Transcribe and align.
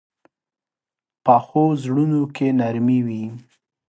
پخو 1.25 1.63
زړونو 1.83 2.21
کې 2.35 2.47
نرمي 2.59 2.99
وي 3.07 3.25